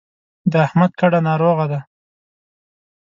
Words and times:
د 0.51 0.53
احمد 0.67 0.91
کډه 0.99 1.19
ناروغه 1.27 1.65
ده. 1.71 1.79